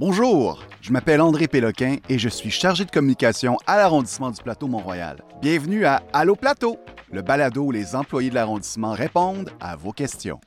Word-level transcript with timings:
Bonjour, 0.00 0.64
je 0.80 0.90
m'appelle 0.92 1.20
André 1.20 1.46
Péloquin 1.46 1.96
et 2.08 2.18
je 2.18 2.30
suis 2.30 2.50
chargé 2.50 2.86
de 2.86 2.90
communication 2.90 3.58
à 3.66 3.76
l'arrondissement 3.76 4.30
du 4.30 4.42
plateau 4.42 4.66
Mont-Royal. 4.66 5.22
Bienvenue 5.42 5.84
à 5.84 6.02
Allo 6.14 6.36
Plateau, 6.36 6.78
le 7.12 7.20
balado 7.20 7.64
où 7.64 7.70
les 7.70 7.94
employés 7.94 8.30
de 8.30 8.34
l'arrondissement 8.34 8.92
répondent 8.92 9.50
à 9.60 9.76
vos 9.76 9.92
questions. 9.92 10.40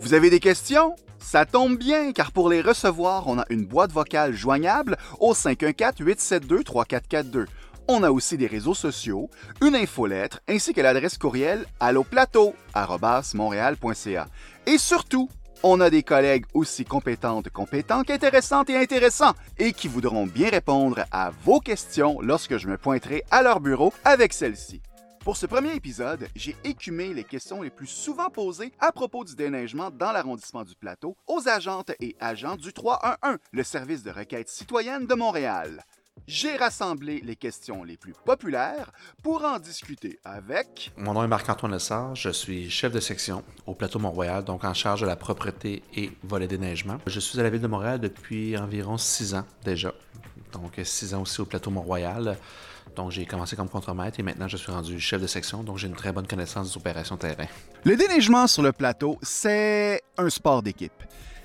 Vous 0.00 0.12
avez 0.12 0.30
des 0.30 0.40
questions? 0.40 0.96
Ça 1.20 1.46
tombe 1.46 1.78
bien, 1.78 2.10
car 2.12 2.32
pour 2.32 2.48
les 2.48 2.62
recevoir, 2.62 3.28
on 3.28 3.38
a 3.38 3.44
une 3.48 3.64
boîte 3.64 3.92
vocale 3.92 4.32
joignable 4.32 4.96
au 5.20 5.34
514-872-3442. 5.34 7.46
On 7.90 8.02
a 8.02 8.10
aussi 8.10 8.36
des 8.36 8.46
réseaux 8.46 8.74
sociaux, 8.74 9.30
une 9.62 9.74
infolettre, 9.74 10.40
ainsi 10.46 10.74
que 10.74 10.82
l'adresse 10.82 11.16
courriel 11.16 11.64
alloplateau.montréal.ca. 11.80 14.26
Et 14.66 14.76
surtout, 14.76 15.30
on 15.62 15.80
a 15.80 15.88
des 15.88 16.02
collègues 16.02 16.44
aussi 16.52 16.84
compétentes, 16.84 17.48
compétents 17.48 18.02
qu'intéressantes 18.02 18.68
et 18.68 18.76
intéressants, 18.76 19.32
et 19.56 19.72
qui 19.72 19.88
voudront 19.88 20.26
bien 20.26 20.50
répondre 20.50 21.06
à 21.10 21.30
vos 21.44 21.60
questions 21.60 22.20
lorsque 22.20 22.58
je 22.58 22.68
me 22.68 22.76
pointerai 22.76 23.24
à 23.30 23.42
leur 23.42 23.60
bureau 23.60 23.94
avec 24.04 24.34
celle-ci. 24.34 24.82
Pour 25.20 25.38
ce 25.38 25.46
premier 25.46 25.74
épisode, 25.74 26.28
j'ai 26.36 26.58
écumé 26.64 27.14
les 27.14 27.24
questions 27.24 27.62
les 27.62 27.70
plus 27.70 27.86
souvent 27.86 28.28
posées 28.28 28.74
à 28.80 28.92
propos 28.92 29.24
du 29.24 29.34
déneigement 29.34 29.90
dans 29.90 30.12
l'arrondissement 30.12 30.64
du 30.64 30.74
Plateau 30.74 31.16
aux 31.26 31.48
agentes 31.48 31.92
et 32.00 32.16
agents 32.20 32.56
du 32.56 32.74
311, 32.74 33.38
le 33.52 33.62
service 33.62 34.02
de 34.02 34.10
requête 34.10 34.50
citoyenne 34.50 35.06
de 35.06 35.14
Montréal. 35.14 35.82
J'ai 36.30 36.58
rassemblé 36.58 37.22
les 37.24 37.36
questions 37.36 37.84
les 37.84 37.96
plus 37.96 38.12
populaires 38.12 38.92
pour 39.22 39.46
en 39.46 39.58
discuter 39.58 40.18
avec... 40.26 40.92
Mon 40.98 41.14
nom 41.14 41.24
est 41.24 41.26
Marc-Antoine 41.26 41.72
Lessard, 41.72 42.14
je 42.14 42.28
suis 42.28 42.68
chef 42.68 42.92
de 42.92 43.00
section 43.00 43.42
au 43.64 43.74
Plateau 43.74 43.98
Mont-Royal, 43.98 44.44
donc 44.44 44.62
en 44.64 44.74
charge 44.74 45.00
de 45.00 45.06
la 45.06 45.16
propreté 45.16 45.82
et 45.96 46.12
volet 46.22 46.46
déneigement. 46.46 46.98
Je 47.06 47.18
suis 47.18 47.40
à 47.40 47.42
la 47.42 47.48
ville 47.48 47.62
de 47.62 47.66
Montréal 47.66 47.98
depuis 47.98 48.58
environ 48.58 48.98
six 48.98 49.34
ans 49.34 49.46
déjà, 49.64 49.94
donc 50.52 50.78
six 50.84 51.14
ans 51.14 51.22
aussi 51.22 51.40
au 51.40 51.46
Plateau 51.46 51.70
Mont-Royal. 51.70 52.36
Donc, 52.94 53.10
j'ai 53.10 53.24
commencé 53.24 53.56
comme 53.56 53.70
contremaître 53.70 54.20
et 54.20 54.22
maintenant, 54.22 54.48
je 54.48 54.58
suis 54.58 54.70
rendu 54.70 55.00
chef 55.00 55.22
de 55.22 55.26
section. 55.26 55.62
Donc, 55.62 55.78
j'ai 55.78 55.86
une 55.86 55.96
très 55.96 56.12
bonne 56.12 56.26
connaissance 56.26 56.72
des 56.72 56.76
opérations 56.76 57.16
terrain. 57.16 57.46
Le 57.84 57.96
déneigement 57.96 58.46
sur 58.46 58.62
le 58.62 58.72
plateau, 58.72 59.18
c'est 59.22 60.02
un 60.18 60.28
sport 60.28 60.62
d'équipe. 60.62 60.92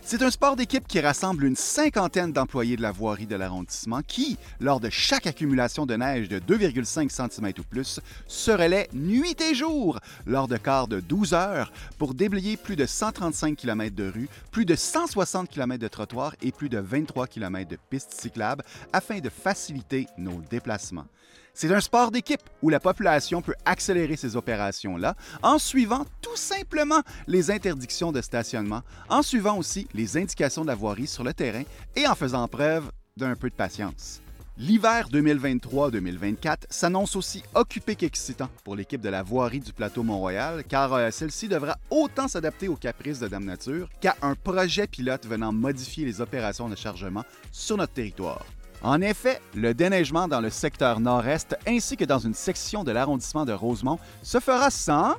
C'est 0.05 0.21
un 0.21 0.29
sport 0.29 0.57
d'équipe 0.57 0.85
qui 0.85 0.99
rassemble 0.99 1.45
une 1.45 1.55
cinquantaine 1.55 2.33
d'employés 2.33 2.75
de 2.75 2.81
la 2.81 2.91
voirie 2.91 3.25
de 3.25 3.37
l'arrondissement 3.37 4.01
qui, 4.05 4.37
lors 4.59 4.81
de 4.81 4.89
chaque 4.89 5.27
accumulation 5.27 5.85
de 5.85 5.95
neige 5.95 6.27
de 6.27 6.39
2,5 6.39 7.09
cm 7.09 7.53
ou 7.57 7.63
plus, 7.63 8.01
se 8.27 8.51
relaient 8.51 8.89
nuit 8.93 9.41
et 9.41 9.55
jour 9.55 9.99
lors 10.25 10.49
de 10.49 10.57
quarts 10.57 10.89
de 10.89 10.99
12 10.99 11.33
heures 11.33 11.71
pour 11.97 12.13
déblayer 12.13 12.57
plus 12.57 12.75
de 12.75 12.85
135 12.85 13.55
km 13.55 13.95
de 13.95 14.09
rues, 14.09 14.29
plus 14.51 14.65
de 14.65 14.75
160 14.75 15.49
km 15.49 15.81
de 15.81 15.87
trottoirs 15.87 16.35
et 16.41 16.51
plus 16.51 16.69
de 16.69 16.79
23 16.79 17.27
km 17.27 17.69
de 17.69 17.77
pistes 17.89 18.13
cyclables 18.13 18.63
afin 18.91 19.19
de 19.19 19.29
faciliter 19.29 20.07
nos 20.17 20.41
déplacements. 20.51 21.07
C'est 21.55 21.71
un 21.71 21.81
sport 21.81 22.09
d'équipe 22.09 22.41
où 22.63 22.69
la 22.69 22.79
population 22.79 23.43
peut 23.43 23.53
accélérer 23.63 24.15
ces 24.15 24.35
opérations-là 24.35 25.15
en 25.43 25.59
suivant 25.59 26.03
tout 26.19 26.35
simplement 26.35 27.01
les 27.27 27.51
interdictions 27.51 28.11
de 28.11 28.21
stationnement, 28.21 28.81
en 29.07 29.21
suivant 29.21 29.57
aussi 29.57 29.87
les 29.93 30.17
indications 30.17 30.63
de 30.63 30.67
la 30.67 30.75
voirie 30.75 31.05
sur 31.05 31.23
le 31.23 31.31
terrain 31.31 31.61
et 31.95 32.07
en 32.07 32.15
faisant 32.15 32.47
preuve 32.47 32.91
d'un 33.17 33.35
peu 33.35 33.51
de 33.51 33.55
patience. 33.55 34.23
L'hiver 34.57 35.09
2023-2024 35.11 36.55
s'annonce 36.71 37.15
aussi 37.15 37.43
occupé 37.53 37.95
qu'excitant 37.95 38.49
pour 38.63 38.75
l'équipe 38.75 39.01
de 39.01 39.09
la 39.09 39.21
voirie 39.21 39.59
du 39.59 39.73
plateau 39.73 40.01
Mont-Royal, 40.01 40.63
car 40.63 40.93
euh, 40.93 41.11
celle-ci 41.11 41.47
devra 41.47 41.77
autant 41.91 42.27
s'adapter 42.27 42.67
aux 42.67 42.75
caprices 42.75 43.19
de 43.19 43.27
Dame 43.27 43.45
Nature 43.45 43.89
qu'à 44.01 44.15
un 44.23 44.33
projet 44.35 44.87
pilote 44.87 45.25
venant 45.27 45.51
modifier 45.51 46.05
les 46.05 46.19
opérations 46.19 46.69
de 46.69 46.75
chargement 46.75 47.23
sur 47.51 47.77
notre 47.77 47.93
territoire. 47.93 48.45
En 48.83 48.99
effet, 48.99 49.39
le 49.55 49.73
déneigement 49.73 50.27
dans 50.27 50.41
le 50.41 50.49
secteur 50.49 50.99
nord-est 50.99 51.55
ainsi 51.65 51.95
que 51.95 52.03
dans 52.03 52.19
une 52.19 52.33
section 52.33 52.83
de 52.83 52.91
l'arrondissement 52.91 53.45
de 53.45 53.53
Rosemont 53.53 53.97
se 54.21 54.41
fera 54.41 54.69
sans 54.69 55.15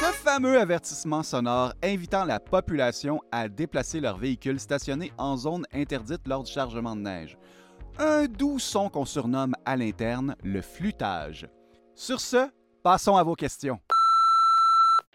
ce 0.00 0.12
fameux 0.24 0.58
avertissement 0.58 1.22
sonore 1.22 1.74
invitant 1.80 2.24
la 2.24 2.40
population 2.40 3.20
à 3.30 3.48
déplacer 3.48 4.00
leurs 4.00 4.18
véhicules 4.18 4.58
stationnés 4.58 5.12
en 5.16 5.36
zone 5.36 5.64
interdite 5.72 6.26
lors 6.26 6.42
du 6.42 6.50
chargement 6.50 6.96
de 6.96 7.02
neige. 7.02 7.38
Un 7.98 8.26
doux 8.26 8.58
son 8.58 8.88
qu'on 8.88 9.04
surnomme 9.04 9.54
à 9.64 9.76
l'interne 9.76 10.34
le 10.42 10.60
flûtage. 10.60 11.46
Sur 11.94 12.20
ce, 12.20 12.50
passons 12.82 13.16
à 13.16 13.22
vos 13.22 13.36
questions. 13.36 13.78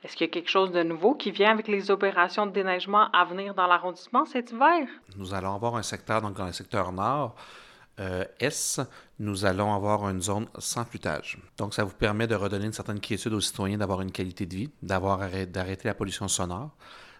Est-ce 0.07 0.15
qu'il 0.15 0.25
y 0.25 0.29
a 0.29 0.31
quelque 0.31 0.49
chose 0.49 0.71
de 0.71 0.83
nouveau 0.83 1.15
qui 1.15 1.31
vient 1.31 1.51
avec 1.51 1.67
les 1.67 1.91
opérations 1.91 2.45
de 2.45 2.51
déneigement 2.51 3.11
à 3.11 3.25
venir 3.25 3.53
dans 3.53 3.67
l'arrondissement 3.67 4.23
cet 4.23 4.51
hiver? 4.51 4.87
Nous 5.17 5.33
allons 5.33 5.53
avoir 5.53 5.75
un 5.75 5.83
secteur, 5.83 6.21
donc 6.21 6.37
dans 6.37 6.45
le 6.45 6.53
secteur 6.53 6.93
nord, 6.93 7.35
euh, 7.99 8.23
S, 8.39 8.79
nous 9.19 9.43
allons 9.43 9.73
avoir 9.73 10.09
une 10.09 10.21
zone 10.21 10.47
sans 10.59 10.85
flûtage. 10.85 11.37
Donc, 11.57 11.73
ça 11.73 11.83
vous 11.83 11.93
permet 11.93 12.25
de 12.25 12.35
redonner 12.35 12.67
une 12.67 12.71
certaine 12.71 13.01
quiétude 13.01 13.33
aux 13.33 13.41
citoyens, 13.41 13.79
d'avoir 13.79 13.99
une 13.99 14.13
qualité 14.13 14.45
de 14.45 14.55
vie, 14.55 14.69
d'avoir 14.81 15.19
d'arrêter 15.49 15.89
la 15.89 15.93
pollution 15.93 16.29
sonore. 16.29 16.71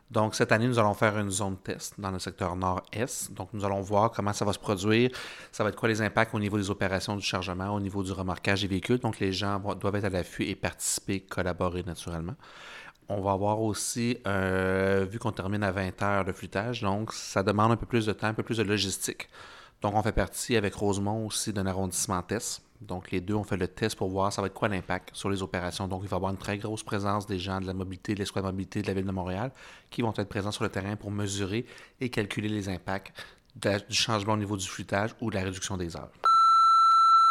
Donc, 0.10 0.36
cette 0.36 0.54
année, 0.54 0.68
nous 0.68 0.80
allons 0.80 0.94
faire 0.94 1.18
une 1.18 1.30
zone 1.30 1.58
test 1.58 1.96
dans 1.98 2.12
le 2.12 2.20
secteur 2.20 2.56
nord-est. 2.56 3.34
Donc, 3.34 3.50
nous 3.52 3.66
allons 3.66 3.82
voir 3.82 4.12
comment 4.12 4.32
ça 4.32 4.46
va 4.46 4.54
se 4.54 4.60
produire. 4.60 5.12
Ça 5.52 5.64
va 5.64 5.70
être 5.70 5.76
quoi 5.76 5.90
les 5.90 6.02
impacts 6.02 6.34
au 6.34 6.40
niveau 6.40 6.58
des 6.58 6.70
opérations 6.70 7.18
du 7.18 7.26
chargement, 7.26 7.70
au 7.76 7.80
niveau 7.82 8.04
du 8.04 8.14
remorquage 8.14 8.62
des 8.62 8.68
véhicules. 8.68 9.00
Donc, 9.00 9.20
les 9.20 9.34
gens 9.34 9.60
doivent 9.60 9.96
être 9.96 10.06
à 10.06 10.10
l'affût 10.10 10.46
et 10.46 10.56
participer, 10.56 11.20
collaborer 11.20 11.84
naturellement. 11.84 12.36
On 13.10 13.22
va 13.22 13.34
avoir 13.34 13.62
aussi, 13.62 14.18
euh, 14.28 15.06
vu 15.10 15.20
qu'on 15.20 15.32
termine 15.34 15.64
à 15.64 15.72
20 15.72 16.02
heures 16.02 16.26
de 16.26 16.32
flûtage, 16.32 16.82
donc 16.82 17.14
ça 17.14 17.42
demande 17.42 17.72
un 17.72 17.78
peu 17.78 17.86
plus 17.86 18.06
de 18.06 18.12
temps, 18.12 18.28
un 18.28 18.34
peu 18.34 18.44
plus 18.44 18.58
de 18.58 18.64
logistique. 18.64 19.30
Donc, 19.82 19.94
on 19.94 20.02
fait 20.04 20.14
partie 20.14 20.56
avec 20.56 20.74
Rosemont 20.74 21.26
aussi 21.26 21.52
d'un 21.52 21.66
arrondissement 21.66 22.22
test. 22.22 22.64
Donc, 22.82 23.12
les 23.12 23.22
deux, 23.22 23.34
on 23.34 23.44
fait 23.44 23.58
le 23.58 23.68
test 23.68 23.98
pour 23.98 24.10
voir 24.10 24.32
ça 24.32 24.42
va 24.42 24.48
être 24.48 24.54
quoi 24.54 24.68
l'impact 24.68 25.10
sur 25.14 25.30
les 25.30 25.42
opérations. 25.42 25.88
Donc, 25.88 26.02
il 26.04 26.10
va 26.10 26.16
y 26.16 26.18
avoir 26.18 26.32
une 26.32 26.38
très 26.38 26.58
grosse 26.58 26.84
présence 26.84 27.26
des 27.26 27.40
gens 27.40 27.60
de 27.60 27.66
la 27.66 27.74
mobilité, 27.74 28.14
de 28.14 28.20
l'escouade 28.20 28.46
mobilité 28.46 28.82
de 28.82 28.88
la 28.88 28.94
ville 28.94 29.06
de 29.06 29.12
Montréal 29.12 29.52
qui 29.90 30.02
vont 30.02 30.14
être 30.16 30.30
présents 30.30 30.52
sur 30.52 30.64
le 30.64 30.70
terrain 30.70 30.96
pour 30.96 31.12
mesurer 31.12 31.66
et 32.00 32.10
calculer 32.10 32.50
les 32.50 32.70
impacts 32.70 33.14
du 33.56 33.96
changement 33.96 34.34
au 34.34 34.38
niveau 34.38 34.58
du 34.58 34.68
flûtage 34.68 35.12
ou 35.22 35.32
de 35.32 35.36
la 35.36 35.44
réduction 35.44 35.78
des 35.78 35.96
heures. 35.96 36.10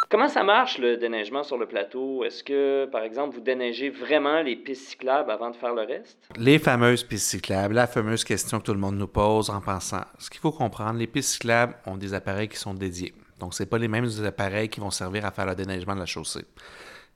Comment 0.09 0.29
ça 0.29 0.43
marche 0.43 0.77
le 0.77 0.95
déneigement 0.95 1.43
sur 1.43 1.57
le 1.57 1.65
plateau? 1.65 2.23
Est-ce 2.23 2.41
que, 2.41 2.85
par 2.85 3.03
exemple, 3.03 3.35
vous 3.35 3.41
déneigez 3.41 3.89
vraiment 3.89 4.41
les 4.41 4.55
pistes 4.55 4.87
cyclables 4.87 5.29
avant 5.29 5.49
de 5.49 5.55
faire 5.57 5.73
le 5.73 5.81
reste? 5.81 6.17
Les 6.37 6.59
fameuses 6.59 7.03
pistes 7.03 7.27
cyclables, 7.27 7.73
la 7.73 7.87
fameuse 7.87 8.23
question 8.23 8.59
que 8.59 8.63
tout 8.63 8.73
le 8.73 8.79
monde 8.79 8.95
nous 8.95 9.07
pose 9.07 9.49
en 9.49 9.59
pensant. 9.59 10.05
Ce 10.17 10.29
qu'il 10.29 10.39
faut 10.39 10.53
comprendre, 10.53 10.97
les 10.97 11.07
pistes 11.07 11.31
cyclables 11.31 11.75
ont 11.85 11.97
des 11.97 12.13
appareils 12.13 12.47
qui 12.47 12.55
sont 12.55 12.73
dédiés. 12.73 13.13
Donc, 13.39 13.53
ce 13.53 13.63
pas 13.63 13.77
les 13.77 13.87
mêmes 13.87 14.09
appareils 14.25 14.69
qui 14.69 14.79
vont 14.79 14.91
servir 14.91 15.25
à 15.25 15.31
faire 15.31 15.45
le 15.45 15.55
déneigement 15.55 15.95
de 15.95 15.99
la 15.99 16.05
chaussée. 16.05 16.45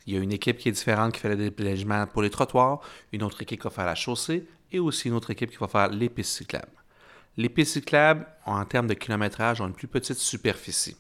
Il 0.05 0.13
y 0.13 0.17
a 0.17 0.19
une 0.19 0.31
équipe 0.31 0.57
qui 0.57 0.69
est 0.69 0.71
différente 0.71 1.13
qui 1.13 1.19
fait 1.19 1.35
le 1.35 1.49
déneigement 1.49 2.05
pour 2.07 2.21
les 2.21 2.29
trottoirs, 2.29 2.81
une 3.11 3.23
autre 3.23 3.41
équipe 3.41 3.59
qui 3.59 3.63
va 3.63 3.69
faire 3.69 3.85
la 3.85 3.95
chaussée 3.95 4.47
et 4.71 4.79
aussi 4.79 5.09
une 5.09 5.13
autre 5.13 5.29
équipe 5.31 5.51
qui 5.51 5.57
va 5.57 5.67
faire 5.67 5.89
les 5.89 6.09
pistes 6.09 6.37
cyclables. 6.37 6.71
Les 7.37 7.49
pistes 7.49 7.79
en 8.45 8.65
termes 8.65 8.87
de 8.87 8.93
kilométrage, 8.93 9.61
ont 9.61 9.67
une 9.67 9.73
plus 9.73 9.87
petite 9.87 10.17
superficie. 10.17 10.97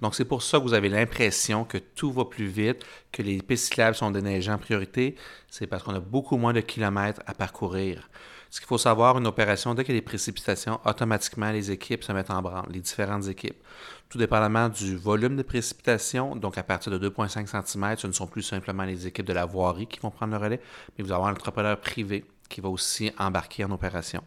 Donc, 0.00 0.14
c'est 0.14 0.24
pour 0.24 0.42
ça 0.42 0.58
que 0.58 0.62
vous 0.62 0.74
avez 0.74 0.88
l'impression 0.88 1.64
que 1.64 1.78
tout 1.78 2.12
va 2.12 2.24
plus 2.24 2.46
vite, 2.46 2.84
que 3.10 3.22
les 3.22 3.42
pistes 3.42 3.64
cyclables 3.64 3.96
sont 3.96 4.10
déneigées 4.10 4.52
en 4.52 4.58
priorité. 4.58 5.16
C'est 5.50 5.66
parce 5.66 5.82
qu'on 5.82 5.94
a 5.94 6.00
beaucoup 6.00 6.36
moins 6.36 6.52
de 6.52 6.60
kilomètres 6.60 7.20
à 7.26 7.34
parcourir. 7.34 8.08
Ce 8.50 8.60
qu'il 8.60 8.66
faut 8.66 8.78
savoir, 8.78 9.18
une 9.18 9.26
opération, 9.26 9.74
dès 9.74 9.84
qu'il 9.84 9.94
y 9.94 9.98
a 9.98 10.00
des 10.00 10.04
précipitations, 10.04 10.80
automatiquement, 10.84 11.50
les 11.50 11.70
équipes 11.70 12.02
se 12.02 12.12
mettent 12.12 12.30
en 12.30 12.40
branle, 12.40 12.66
les 12.70 12.80
différentes 12.80 13.28
équipes. 13.28 13.62
Tout 14.08 14.16
dépendamment 14.16 14.70
du 14.70 14.96
volume 14.96 15.36
de 15.36 15.42
précipitation, 15.42 16.34
donc 16.34 16.56
à 16.56 16.62
partir 16.62 16.90
de 16.98 17.10
2,5 17.10 17.46
cm, 17.46 17.96
ce 17.98 18.06
ne 18.06 18.12
sont 18.12 18.26
plus 18.26 18.42
simplement 18.42 18.84
les 18.84 19.06
équipes 19.06 19.26
de 19.26 19.34
la 19.34 19.44
voirie 19.44 19.86
qui 19.86 20.00
vont 20.00 20.10
prendre 20.10 20.32
le 20.32 20.38
relais, 20.38 20.60
mais 20.96 21.04
vous 21.04 21.10
allez 21.10 21.16
avoir 21.16 21.28
un 21.28 21.32
entrepreneur 21.32 21.78
privé 21.78 22.24
qui 22.48 22.62
va 22.62 22.70
aussi 22.70 23.12
embarquer 23.18 23.64
en 23.64 23.70
opération. 23.70 24.22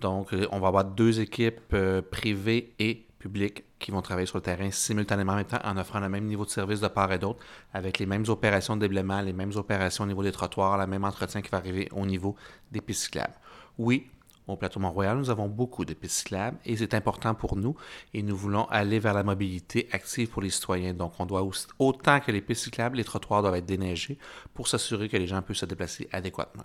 Donc, 0.00 0.34
euh, 0.34 0.48
on 0.50 0.58
va 0.58 0.68
avoir 0.68 0.84
deux 0.84 1.20
équipes 1.20 1.60
euh, 1.74 2.02
privées 2.02 2.74
et 2.80 3.06
publiques 3.22 3.64
qui 3.78 3.92
vont 3.92 4.02
travailler 4.02 4.26
sur 4.26 4.38
le 4.38 4.42
terrain 4.42 4.70
simultanément 4.70 5.32
en 5.32 5.36
même 5.36 5.44
temps 5.44 5.60
en 5.64 5.76
offrant 5.76 6.00
le 6.00 6.08
même 6.08 6.26
niveau 6.26 6.44
de 6.44 6.50
service 6.50 6.80
de 6.80 6.88
part 6.88 7.12
et 7.12 7.18
d'autre, 7.18 7.38
avec 7.72 7.98
les 8.00 8.06
mêmes 8.06 8.24
opérations 8.28 8.74
de 8.76 8.80
déblaiement, 8.80 9.20
les 9.20 9.32
mêmes 9.32 9.52
opérations 9.54 10.04
au 10.04 10.06
niveau 10.08 10.24
des 10.24 10.32
trottoirs, 10.32 10.76
le 10.76 10.86
même 10.88 11.04
entretien 11.04 11.40
qui 11.40 11.48
va 11.50 11.58
arriver 11.58 11.88
au 11.92 12.04
niveau 12.04 12.34
des 12.72 12.80
pistes 12.80 13.04
cyclables. 13.04 13.34
Oui, 13.78 14.08
au 14.48 14.56
plateau 14.56 14.80
Mont-Royal, 14.80 15.16
nous 15.16 15.30
avons 15.30 15.48
beaucoup 15.48 15.84
de 15.84 15.94
pistes 15.94 16.16
cyclables 16.16 16.58
et 16.66 16.76
c'est 16.76 16.94
important 16.94 17.34
pour 17.34 17.56
nous 17.56 17.76
et 18.12 18.22
nous 18.22 18.36
voulons 18.36 18.64
aller 18.70 18.98
vers 18.98 19.14
la 19.14 19.22
mobilité 19.22 19.88
active 19.92 20.28
pour 20.28 20.42
les 20.42 20.50
citoyens. 20.50 20.92
Donc, 20.92 21.12
on 21.20 21.26
doit 21.26 21.48
autant 21.78 22.18
que 22.18 22.32
les 22.32 22.40
pistes 22.40 22.64
cyclables, 22.64 22.96
les 22.96 23.04
trottoirs 23.04 23.42
doivent 23.42 23.54
être 23.54 23.66
déneigés 23.66 24.18
pour 24.52 24.66
s'assurer 24.66 25.08
que 25.08 25.16
les 25.16 25.28
gens 25.28 25.42
puissent 25.42 25.58
se 25.58 25.66
déplacer 25.66 26.08
adéquatement 26.12 26.64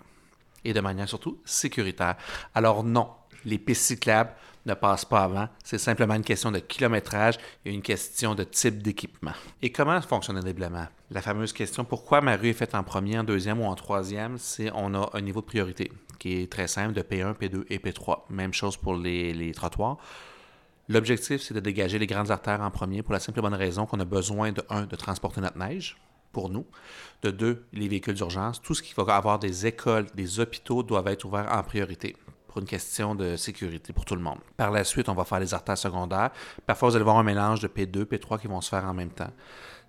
et 0.65 0.73
de 0.73 0.81
manière 0.81 1.07
surtout 1.07 1.39
sécuritaire. 1.45 2.17
Alors 2.53 2.83
non, 2.83 3.09
Les 3.45 3.57
pistes 3.57 3.83
cyclables 3.83 4.31
ne 4.67 4.73
passent 4.73 5.05
pas 5.05 5.23
avant. 5.23 5.47
C'est 5.63 5.77
simplement 5.77 6.15
une 6.15 6.23
question 6.23 6.51
de 6.51 6.59
kilométrage 6.59 7.37
et 7.65 7.73
une 7.73 7.81
question 7.81 8.35
de 8.35 8.43
type 8.43 8.83
d'équipement. 8.83 9.31
Et 9.61 9.71
comment 9.71 9.99
fonctionne 10.01 10.35
le 10.35 10.43
déblaiement? 10.43 10.87
La 11.09 11.21
fameuse 11.21 11.53
question 11.53 11.85
pourquoi 11.85 12.21
ma 12.21 12.35
rue 12.35 12.49
est 12.49 12.53
faite 12.53 12.75
en 12.75 12.83
premier, 12.83 13.17
en 13.17 13.23
deuxième 13.23 13.61
ou 13.61 13.65
en 13.65 13.75
troisième, 13.75 14.37
c'est 14.37 14.69
on 14.75 14.93
a 14.93 15.09
un 15.13 15.21
niveau 15.21 15.41
de 15.41 15.45
priorité 15.45 15.91
qui 16.19 16.41
est 16.41 16.51
très 16.51 16.67
simple 16.67 16.93
de 16.93 17.01
P1, 17.01 17.35
P2 17.35 17.65
et 17.69 17.77
P3. 17.77 18.23
Même 18.29 18.53
chose 18.53 18.75
pour 18.75 18.95
les, 18.95 19.51
trottoirs. 19.53 19.97
L'objectif, 20.89 21.41
c'est 21.41 21.53
de 21.53 21.59
dégager 21.59 21.99
les 21.99 22.07
grandes 22.07 22.31
artères 22.31 22.61
en 22.61 22.71
premier 22.71 23.03
pour 23.03 23.13
la 23.13 23.19
simple 23.19 23.39
et 23.39 23.41
bonne 23.41 23.53
raison 23.53 23.85
qu'on 23.85 23.99
a 23.99 24.05
besoin 24.05 24.51
de, 24.51 24.63
un, 24.69 24.85
de 24.85 24.95
transporter 24.95 25.41
notre 25.41 25.57
neige 25.57 25.97
pour 26.31 26.49
nous. 26.49 26.65
De 27.21 27.31
deux, 27.31 27.65
les 27.73 27.87
véhicules 27.87 28.13
d'urgence. 28.13 28.61
Tout 28.61 28.73
ce 28.73 28.81
qui 28.81 28.93
va 28.95 29.15
avoir 29.15 29.39
des 29.39 29.65
écoles, 29.65 30.07
des 30.15 30.39
hôpitaux 30.39 30.83
doivent 30.83 31.07
être 31.07 31.25
ouverts 31.25 31.51
en 31.51 31.61
priorité 31.63 32.15
une 32.59 32.65
question 32.65 33.15
de 33.15 33.35
sécurité 33.35 33.93
pour 33.93 34.05
tout 34.05 34.15
le 34.15 34.21
monde. 34.21 34.39
Par 34.55 34.71
la 34.71 34.83
suite, 34.83 35.09
on 35.09 35.13
va 35.13 35.25
faire 35.25 35.39
les 35.39 35.53
artères 35.53 35.77
secondaires. 35.77 36.31
Parfois, 36.65 36.89
vous 36.89 36.95
allez 36.95 37.03
voir 37.03 37.17
un 37.17 37.23
mélange 37.23 37.59
de 37.59 37.67
P2, 37.67 38.05
P3 38.05 38.39
qui 38.39 38.47
vont 38.47 38.61
se 38.61 38.69
faire 38.69 38.85
en 38.85 38.93
même 38.93 39.11
temps. 39.11 39.31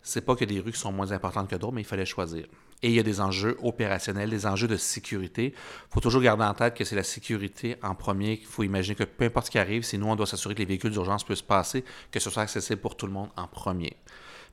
C'est 0.03 0.23
pas 0.23 0.37
que 0.37 0.44
des 0.44 0.61
rues 0.61 0.73
qui 0.73 0.79
sont 0.79 0.93
moins 0.93 1.12
importantes 1.12 1.49
que 1.49 1.56
d'autres, 1.56 1.75
mais 1.75 1.82
il 1.82 1.87
fallait 1.87 2.06
choisir. 2.06 2.47
Et 2.82 2.88
il 2.88 2.94
y 2.94 3.00
a 3.00 3.03
des 3.03 3.20
enjeux 3.20 3.59
opérationnels, 3.62 4.31
des 4.31 4.47
enjeux 4.47 4.69
de 4.69 4.76
sécurité. 4.76 5.53
Il 5.55 5.93
faut 5.93 6.00
toujours 6.00 6.23
garder 6.23 6.44
en 6.44 6.55
tête 6.55 6.75
que 6.75 6.85
c'est 6.85 6.97
la 6.97 7.03
sécurité 7.03 7.76
en 7.82 7.94
premier. 7.94 8.38
Il 8.41 8.47
faut 8.47 8.62
imaginer 8.62 8.94
que 8.94 9.05
peu 9.05 9.25
importe 9.25 9.47
ce 9.47 9.50
qui 9.50 9.59
arrive, 9.59 9.82
si 9.82 9.99
nous, 9.99 10.06
on 10.06 10.14
doit 10.14 10.26
s'assurer 10.26 10.55
que 10.55 10.61
les 10.61 10.64
véhicules 10.64 10.93
d'urgence 10.93 11.25
puissent 11.25 11.43
passer, 11.43 11.85
que 12.11 12.21
ce 12.21 12.31
soit 12.31 12.43
accessible 12.43 12.81
pour 12.81 12.97
tout 12.97 13.06
le 13.06 13.12
monde 13.12 13.31
en 13.37 13.49
premier. 13.49 13.97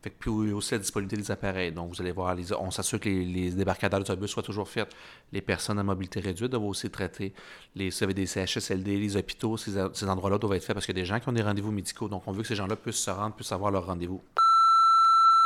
Fait 0.01 0.09
que, 0.09 0.15
puis 0.19 0.29
aussi 0.29 0.73
la 0.73 0.79
disponibilité 0.79 1.21
des 1.21 1.31
appareils. 1.31 1.71
Donc, 1.71 1.89
vous 1.89 2.01
allez 2.01 2.11
voir, 2.11 2.35
on 2.59 2.71
s'assure 2.71 2.99
que 2.99 3.09
les, 3.09 3.51
débarcadères 3.51 3.99
d'autobus 3.99 4.29
soient 4.29 4.43
toujours 4.43 4.67
faits. 4.67 4.87
Les 5.31 5.41
personnes 5.41 5.79
à 5.79 5.83
mobilité 5.83 6.19
réduite 6.19 6.51
doivent 6.51 6.65
aussi 6.65 6.89
traiter. 6.89 7.33
Les, 7.75 7.89
des 7.89 8.25
CHSLD, 8.25 8.97
les 8.97 9.17
hôpitaux, 9.17 9.57
ces, 9.57 9.71
ces 9.93 10.09
endroits-là 10.09 10.37
doivent 10.37 10.53
être 10.53 10.63
faits 10.63 10.75
parce 10.75 10.85
qu'il 10.85 10.95
y 10.95 10.99
a 10.99 11.01
des 11.01 11.07
gens 11.07 11.19
qui 11.19 11.29
ont 11.29 11.33
des 11.33 11.41
rendez-vous 11.41 11.71
médicaux. 11.71 12.07
Donc, 12.07 12.23
on 12.27 12.31
veut 12.31 12.41
que 12.41 12.47
ces 12.47 12.55
gens-là 12.55 12.75
puissent 12.75 13.03
se 13.03 13.11
rendre, 13.11 13.35
puissent 13.35 13.51
avoir 13.51 13.71
leur 13.71 13.85
rendez-vous. 13.85 14.21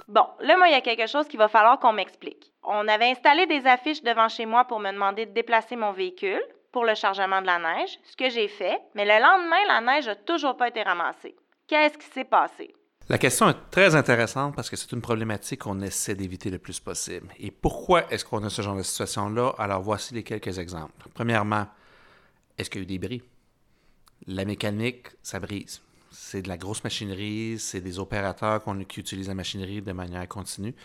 Bon, 0.09 0.25
là, 0.39 0.57
moi, 0.57 0.67
il 0.67 0.71
y 0.71 0.75
a 0.75 0.81
quelque 0.81 1.05
chose 1.05 1.27
qu'il 1.27 1.37
va 1.37 1.47
falloir 1.47 1.79
qu'on 1.79 1.93
m'explique. 1.93 2.51
On 2.63 2.87
avait 2.87 3.11
installé 3.11 3.45
des 3.45 3.67
affiches 3.67 4.01
devant 4.01 4.27
chez 4.27 4.47
moi 4.47 4.65
pour 4.65 4.79
me 4.79 4.91
demander 4.91 5.27
de 5.27 5.31
déplacer 5.31 5.75
mon 5.75 5.91
véhicule 5.91 6.41
pour 6.71 6.83
le 6.83 6.95
chargement 6.95 7.41
de 7.41 7.47
la 7.47 7.59
neige, 7.59 7.99
ce 8.03 8.15
que 8.15 8.29
j'ai 8.29 8.47
fait, 8.47 8.81
mais 8.95 9.05
le 9.05 9.21
lendemain, 9.23 9.63
la 9.67 9.81
neige 9.81 10.07
n'a 10.07 10.15
toujours 10.15 10.57
pas 10.57 10.67
été 10.67 10.81
ramassée. 10.81 11.35
Qu'est-ce 11.67 11.97
qui 11.97 12.07
s'est 12.07 12.23
passé? 12.23 12.73
La 13.09 13.17
question 13.17 13.49
est 13.49 13.57
très 13.71 13.95
intéressante 13.95 14.55
parce 14.55 14.69
que 14.69 14.75
c'est 14.75 14.91
une 14.91 15.01
problématique 15.01 15.61
qu'on 15.61 15.81
essaie 15.81 16.15
d'éviter 16.15 16.49
le 16.49 16.59
plus 16.59 16.79
possible. 16.79 17.27
Et 17.39 17.49
pourquoi 17.51 18.11
est-ce 18.11 18.23
qu'on 18.23 18.43
a 18.43 18.49
ce 18.49 18.61
genre 18.61 18.77
de 18.77 18.83
situation-là? 18.83 19.55
Alors 19.57 19.81
voici 19.81 20.13
les 20.13 20.23
quelques 20.23 20.59
exemples. 20.59 21.07
Premièrement, 21.15 21.67
est-ce 22.57 22.69
qu'il 22.69 22.81
y 22.81 22.83
a 22.83 22.85
eu 22.85 22.85
des 22.85 22.99
bris? 22.99 23.23
La 24.27 24.45
mécanique, 24.45 25.07
ça 25.23 25.39
brise 25.39 25.81
c'est 26.11 26.41
de 26.41 26.47
la 26.47 26.57
grosse 26.57 26.83
machinerie, 26.83 27.57
c'est 27.59 27.81
des 27.81 27.99
opérateurs 27.99 28.61
qui 28.87 28.99
utilisent 28.99 29.27
la 29.27 29.35
machinerie 29.35 29.81
de 29.81 29.91
manière 29.91 30.27
continue. 30.27 30.75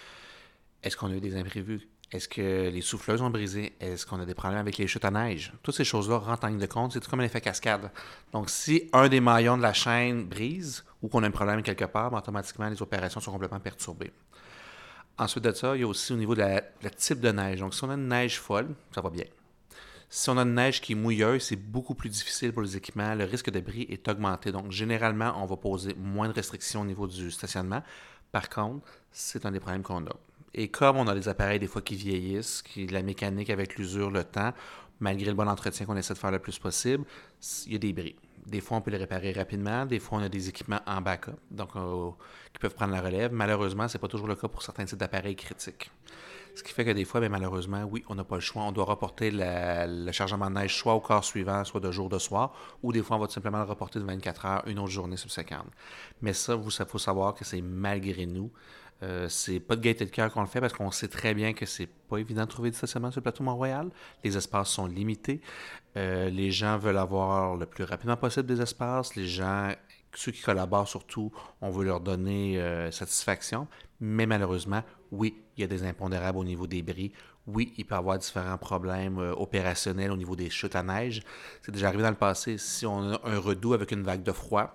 Est-ce 0.83 0.97
qu'on 0.97 1.11
a 1.11 1.15
eu 1.15 1.21
des 1.21 1.37
imprévus? 1.37 1.89
Est-ce 2.13 2.29
que 2.29 2.69
les 2.69 2.81
souffleuses 2.81 3.23
ont 3.23 3.31
brisé? 3.31 3.73
Est-ce 3.81 4.07
qu'on 4.07 4.21
a 4.21 4.27
des 4.27 4.35
problèmes 4.35 4.61
avec 4.61 4.77
les 4.79 4.87
chutes 4.87 5.05
à 5.05 5.11
neige? 5.11 5.53
Toutes 5.63 5.75
ces 5.75 5.85
choses-là 5.85 6.19
rentrent 6.19 6.45
en 6.45 6.49
ligne 6.49 6.59
de 6.59 6.67
compte. 6.67 6.93
C'est 6.93 7.05
comme 7.07 7.21
un 7.21 7.25
effet 7.25 7.41
cascade. 7.41 7.91
Donc, 8.33 8.51
si 8.51 8.89
un 8.93 9.09
des 9.09 9.21
maillons 9.21 9.57
de 9.57 9.63
la 9.63 9.73
chaîne 9.73 10.25
brise 10.25 10.85
ou 11.05 11.09
qu'on 11.09 11.23
a 11.23 11.27
un 11.27 11.31
problème 11.31 11.63
quelque 11.63 11.85
part, 11.85 12.11
ben, 12.11 12.17
automatiquement, 12.17 12.67
les 12.67 12.81
opérations 12.81 13.21
sont 13.21 13.31
complètement 13.31 13.61
perturbées. 13.61 14.11
Ensuite 15.19 15.45
de 15.45 15.53
ça, 15.53 15.77
il 15.77 15.83
y 15.83 15.85
a 15.85 15.87
aussi 15.87 16.15
au 16.15 16.17
niveau 16.17 16.35
de 16.35 16.41
la, 16.41 16.63
type 16.97 17.21
de 17.21 17.31
neige. 17.31 17.61
Donc, 17.61 17.75
si 17.75 17.85
on 17.85 17.91
a 17.91 17.95
une 17.95 18.09
neige 18.09 18.41
folle, 18.41 18.75
ça 18.91 19.03
va 19.03 19.11
bien. 19.11 19.27
Si 20.09 20.31
on 20.31 20.39
a 20.39 20.43
une 20.43 20.55
neige 20.55 20.81
qui 20.81 20.93
est 20.93 20.95
mouilleuse, 20.95 21.43
c'est 21.43 21.57
beaucoup 21.57 21.95
plus 21.95 22.09
difficile 22.09 22.55
pour 22.55 22.63
les 22.63 22.79
équipements. 22.79 23.15
Le 23.15 23.25
risque 23.25 23.51
de 23.51 23.61
bris 23.61 23.87
est 23.91 24.09
augmenté. 24.09 24.51
Donc, 24.51 24.71
généralement, 24.71 25.35
on 25.43 25.45
va 25.45 25.59
poser 25.59 25.95
moins 25.95 26.29
de 26.29 26.33
restrictions 26.33 26.81
au 26.81 26.87
niveau 26.87 27.07
du 27.07 27.31
stationnement. 27.31 27.83
Par 28.33 28.49
contre, 28.49 28.87
c'est 29.13 29.45
un 29.45 29.53
des 29.53 29.61
problèmes 29.61 29.83
qu'on 29.83 30.07
a. 30.07 30.17
Et 30.55 30.69
comme 30.69 30.97
on 30.97 31.07
a 31.07 31.15
des 31.15 31.29
appareils 31.29 31.59
des 31.59 31.67
fois 31.67 31.83
qui 31.83 31.97
vieillissent, 31.97 32.63
qui 32.63 32.87
la 32.87 33.03
mécanique 33.03 33.51
avec 33.51 33.77
l'usure, 33.77 34.11
le 34.11 34.25
temps, 34.25 34.55
malgré 35.01 35.27
le 35.27 35.35
bon 35.35 35.49
entretien 35.49 35.85
qu'on 35.85 35.97
essaie 35.97 36.15
de 36.15 36.19
faire 36.19 36.31
le 36.31 36.39
plus 36.39 36.59
possible, 36.59 37.05
il 37.67 37.73
y 37.75 37.77
a 37.77 37.79
des 37.79 37.93
bris. 37.93 38.17
Des 38.47 38.61
fois, 38.61 38.77
on 38.77 38.81
peut 38.81 38.91
les 38.91 38.99
réparer 38.99 39.33
rapidement. 39.33 39.87
Des 39.87 39.99
fois, 39.99 40.19
on 40.19 40.23
a 40.23 40.29
des 40.29 40.49
équipements 40.49 40.81
en 40.87 41.01
backup, 41.01 41.33
donc 41.51 41.71
euh, 41.77 42.11
qui 42.53 42.59
peuvent 42.59 42.75
prendre 42.75 42.93
la 42.93 43.01
relève. 43.01 43.33
Malheureusement, 43.33 43.89
ce 43.89 43.97
n'est 43.97 44.01
pas 44.01 44.09
toujours 44.09 44.29
le 44.29 44.37
cas 44.37 44.49
pour 44.49 44.63
certains 44.63 44.85
types 44.85 44.99
d'appareils 44.99 45.37
critiques. 45.37 45.91
Ce 46.55 46.63
qui 46.63 46.73
fait 46.73 46.85
que 46.85 46.91
des 46.91 47.05
fois, 47.05 47.19
bien, 47.21 47.31
malheureusement, 47.31 47.83
oui, 47.91 48.05
on 48.09 48.15
n'a 48.15 48.23
pas 48.23 48.37
le 48.37 48.41
choix. 48.41 48.63
On 48.63 48.71
doit 48.71 48.85
reporter 48.85 49.31
le 49.33 50.13
chargement 50.13 50.49
de 50.49 50.55
neige 50.55 50.77
soit 50.77 50.95
au 50.95 51.01
corps 51.01 51.25
suivant, 51.25 51.65
soit 51.65 51.81
de 51.81 51.91
jour 51.91 52.09
de 52.09 52.19
soir, 52.19 52.55
ou 52.83 52.93
des 52.93 53.03
fois, 53.03 53.17
on 53.17 53.21
va 53.21 53.27
tout 53.27 53.33
simplement 53.33 53.59
le 53.59 53.65
reporter 53.65 53.99
de 53.99 54.05
24 54.05 54.47
heures, 54.47 54.63
une 54.67 54.79
autre 54.79 54.91
journée 54.91 55.17
subséquente. 55.17 55.67
Mais 56.23 56.33
ça, 56.33 56.55
il 56.55 56.87
faut 56.87 56.99
savoir 56.99 57.35
que 57.35 57.45
c'est 57.45 57.61
malgré 57.61 58.27
nous. 58.27 58.53
Euh, 59.05 59.29
c'est 59.29 59.61
pas 59.61 59.77
de 59.77 59.83
gaieté 59.83 60.07
de 60.07 60.11
cœur 60.11 60.33
qu'on 60.33 60.41
le 60.41 60.47
fait 60.47 60.61
parce 60.61 60.73
qu'on 60.73 60.91
sait 60.91 61.09
très 61.09 61.35
bien 61.35 61.53
que 61.53 61.67
c'est 61.67 61.87
pas 61.87 62.17
évident 62.17 62.43
de 62.43 62.49
trouver 62.49 62.71
du 62.71 62.77
stationnement 62.77 63.11
sur 63.11 63.21
le 63.21 63.23
plateau 63.23 63.45
Mont-Royal. 63.45 63.91
Les 64.23 64.37
espaces 64.37 64.71
sont 64.71 64.87
limités. 64.87 65.41
Euh, 65.97 66.31
les 66.31 66.51
gens 66.51 66.79
veulent 66.79 66.99
avoir 66.99 67.57
le 67.57 67.67
plus 67.67 67.85
rapidement 67.85 68.17
possible 68.17 68.47
des 68.47 68.63
espaces. 68.63 69.15
Les 69.15 69.27
gens, 69.27 69.73
ceux 70.15 70.33
qui 70.33 70.41
collaborent 70.41 70.89
surtout, 70.89 71.31
on 71.61 71.71
veut 71.71 71.85
leur 71.85 72.01
donner 72.01 72.59
euh, 72.61 72.91
satisfaction. 72.91 73.69
Mais 74.01 74.27
malheureusement, 74.27 74.83
oui, 75.13 75.43
il 75.57 75.61
y 75.61 75.65
a 75.65 75.69
des 75.69 75.85
impondérables 75.85 76.39
au 76.39 76.45
niveau 76.45 76.67
des 76.67 76.83
bris. 76.83 77.13
Oui, 77.47 77.75
il 77.77 77.85
peut 77.85 77.95
y 77.95 77.99
avoir 77.99 78.19
différents 78.19 78.57
problèmes 78.57 79.19
opérationnels 79.19 80.11
au 80.11 80.17
niveau 80.17 80.35
des 80.35 80.49
chutes 80.49 80.77
à 80.77 80.83
neige. 80.83 81.23
C'est 81.61 81.73
déjà 81.73 81.89
arrivé 81.89 82.03
dans 82.03 82.11
le 82.11 82.17
passé. 82.17 82.57
Si 82.57 82.87
on 82.87 83.13
a 83.13 83.21
un 83.23 83.39
redout 83.39 83.75
avec 83.75 83.93
une 83.93 84.03
vague 84.03 84.23
de 84.23 84.33
froid, 84.33 84.75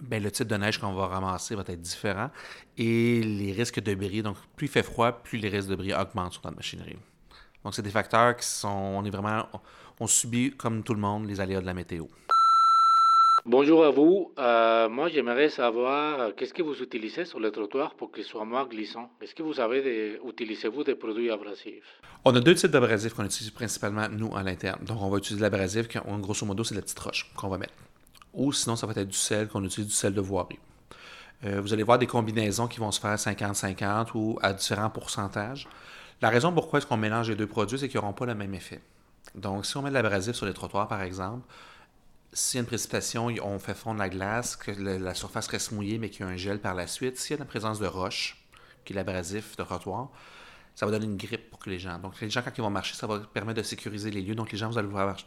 ben, 0.00 0.22
le 0.22 0.30
type 0.30 0.48
de 0.48 0.56
neige 0.56 0.78
qu'on 0.78 0.92
va 0.92 1.06
ramasser 1.06 1.54
va 1.54 1.62
être 1.66 1.80
différent 1.80 2.30
et 2.76 3.20
les 3.22 3.52
risques 3.52 3.80
de 3.80 3.94
bris, 3.94 4.22
donc 4.22 4.36
plus 4.56 4.66
il 4.66 4.70
fait 4.70 4.82
froid, 4.82 5.12
plus 5.12 5.38
les 5.38 5.48
risques 5.48 5.68
de 5.68 5.76
bris 5.76 5.92
augmentent 5.92 6.32
sur 6.32 6.42
notre 6.44 6.56
machinerie. 6.56 6.96
Donc, 7.64 7.74
c'est 7.74 7.82
des 7.82 7.90
facteurs 7.90 8.36
qui 8.36 8.46
sont, 8.46 8.68
on 8.68 9.04
est 9.04 9.10
vraiment, 9.10 9.46
on 10.00 10.06
subit 10.06 10.52
comme 10.56 10.82
tout 10.82 10.94
le 10.94 11.00
monde 11.00 11.26
les 11.28 11.40
aléas 11.40 11.60
de 11.60 11.66
la 11.66 11.74
météo. 11.74 12.06
Bonjour 13.44 13.84
à 13.84 13.90
vous. 13.90 14.32
Euh, 14.38 14.88
moi, 14.88 15.08
j'aimerais 15.08 15.48
savoir 15.48 16.20
euh, 16.20 16.30
qu'est-ce 16.36 16.52
que 16.52 16.62
vous 16.62 16.82
utilisez 16.82 17.24
sur 17.24 17.40
le 17.40 17.50
trottoir 17.50 17.94
pour 17.94 18.12
qu'il 18.12 18.24
soit 18.24 18.44
moins 18.44 18.66
glissant? 18.66 19.10
Est-ce 19.22 19.34
que 19.34 19.42
vous 19.42 19.58
avez 19.58 19.82
des, 19.82 20.20
utilisez-vous 20.26 20.84
des 20.84 20.94
produits 20.94 21.30
abrasifs? 21.30 22.00
On 22.24 22.34
a 22.34 22.40
deux 22.40 22.54
types 22.54 22.70
d'abrasifs 22.70 23.14
qu'on 23.14 23.24
utilise 23.24 23.50
principalement 23.50 24.08
nous 24.08 24.36
à 24.36 24.42
l'interne. 24.42 24.84
Donc, 24.84 25.00
on 25.00 25.08
va 25.08 25.18
utiliser 25.18 25.40
l'abrasif, 25.40 25.88
qui, 25.88 25.98
grosso 26.18 26.44
modo, 26.44 26.62
c'est 26.62 26.74
la 26.74 26.82
petite 26.82 26.98
roche 26.98 27.30
qu'on 27.36 27.48
va 27.48 27.58
mettre. 27.58 27.72
Ou 28.34 28.52
sinon, 28.52 28.76
ça 28.76 28.86
va 28.86 28.92
être 28.92 29.08
du 29.08 29.16
sel, 29.16 29.48
qu'on 29.48 29.64
utilise 29.64 29.88
du 29.88 29.94
sel 29.94 30.14
de 30.14 30.20
voirie. 30.20 30.58
Euh, 31.44 31.60
vous 31.60 31.72
allez 31.72 31.82
voir 31.82 31.98
des 31.98 32.06
combinaisons 32.06 32.66
qui 32.66 32.80
vont 32.80 32.90
se 32.90 33.00
faire 33.00 33.14
50-50 33.14 34.08
ou 34.14 34.38
à 34.42 34.52
différents 34.52 34.90
pourcentages. 34.90 35.68
La 36.20 36.30
raison 36.30 36.52
pourquoi 36.52 36.78
est-ce 36.78 36.86
qu'on 36.86 36.96
mélange 36.96 37.28
les 37.28 37.36
deux 37.36 37.46
produits, 37.46 37.78
c'est 37.78 37.88
qu'ils 37.88 38.00
n'auront 38.00 38.12
pas 38.12 38.26
le 38.26 38.34
même 38.34 38.54
effet. 38.54 38.80
Donc, 39.34 39.66
si 39.66 39.76
on 39.76 39.82
met 39.82 39.90
de 39.90 39.94
l'abrasif 39.94 40.34
sur 40.34 40.46
les 40.46 40.54
trottoirs, 40.54 40.88
par 40.88 41.02
exemple, 41.02 41.46
s'il 42.32 42.58
y 42.58 42.58
a 42.58 42.62
une 42.62 42.66
précipitation, 42.66 43.28
on 43.42 43.58
fait 43.58 43.74
fondre 43.74 44.00
la 44.00 44.08
glace, 44.08 44.56
que 44.56 44.70
la 44.72 45.14
surface 45.14 45.46
reste 45.48 45.72
mouillée, 45.72 45.98
mais 45.98 46.10
qu'il 46.10 46.26
y 46.26 46.28
a 46.28 46.32
un 46.32 46.36
gel 46.36 46.60
par 46.60 46.74
la 46.74 46.86
suite. 46.86 47.18
S'il 47.18 47.32
y 47.32 47.34
a 47.34 47.38
la 47.38 47.44
présence 47.44 47.78
de 47.78 47.86
roche, 47.86 48.36
qui 48.84 48.92
est 48.92 48.96
l'abrasif 48.96 49.56
de 49.56 49.62
trottoir, 49.62 50.10
ça 50.78 50.86
va 50.86 50.92
donner 50.92 51.06
une 51.06 51.16
grippe 51.16 51.50
pour 51.50 51.58
les 51.66 51.80
gens. 51.80 51.98
Donc, 51.98 52.20
les 52.20 52.30
gens, 52.30 52.40
quand 52.40 52.56
ils 52.56 52.60
vont 52.60 52.70
marcher, 52.70 52.94
ça 52.94 53.08
va 53.08 53.18
permettre 53.18 53.58
de 53.58 53.64
sécuriser 53.64 54.12
les 54.12 54.22
lieux. 54.22 54.36
Donc, 54.36 54.52
les 54.52 54.58
gens 54.58 54.70